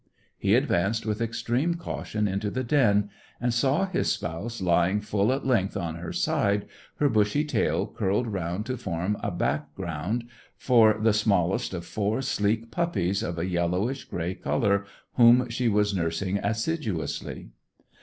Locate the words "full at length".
4.99-5.77